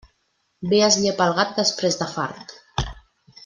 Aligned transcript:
Bé 0.71 0.79
es 0.85 0.97
llepa 1.03 1.27
el 1.31 1.35
gat 1.41 1.53
després 1.59 2.01
de 2.03 2.11
fart. 2.17 2.59